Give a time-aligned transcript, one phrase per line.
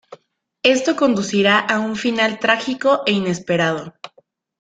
[0.63, 3.93] Esto conducirá a un final trágico e inesperado.